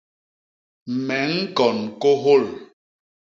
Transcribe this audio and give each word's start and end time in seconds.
Me 1.05 1.17
ñkon 1.37 1.77
kôhôl. 2.01 2.43